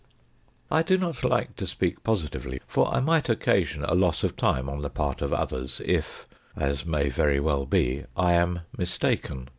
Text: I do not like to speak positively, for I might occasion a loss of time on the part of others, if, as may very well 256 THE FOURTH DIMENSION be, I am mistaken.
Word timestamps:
I 0.71 0.81
do 0.81 0.97
not 0.97 1.23
like 1.23 1.55
to 1.57 1.67
speak 1.67 2.01
positively, 2.01 2.59
for 2.65 2.91
I 2.91 2.99
might 3.01 3.29
occasion 3.29 3.83
a 3.85 3.93
loss 3.93 4.23
of 4.23 4.35
time 4.35 4.67
on 4.67 4.81
the 4.81 4.89
part 4.89 5.21
of 5.21 5.31
others, 5.31 5.79
if, 5.85 6.27
as 6.55 6.87
may 6.87 7.07
very 7.07 7.39
well 7.39 7.67
256 7.67 7.69
THE 7.69 7.75
FOURTH 7.75 8.15
DIMENSION 8.17 8.17
be, 8.17 8.21
I 8.25 8.31
am 8.63 8.65
mistaken. 8.75 9.49